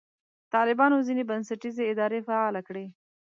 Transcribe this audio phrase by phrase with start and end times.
[0.53, 2.85] طالبانو ځینې بنسټیزې ادارې فعاله کړې.